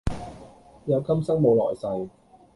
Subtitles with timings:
[0.87, 2.09] 有今生冇來世